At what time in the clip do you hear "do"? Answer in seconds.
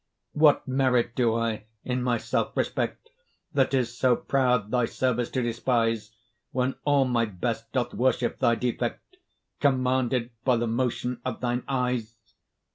1.13-1.35